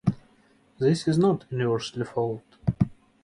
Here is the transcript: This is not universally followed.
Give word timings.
This 0.79 1.07
is 1.07 1.19
not 1.19 1.45
universally 1.51 2.05
followed. 2.05 2.41